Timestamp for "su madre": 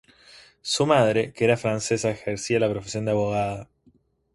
0.63-1.31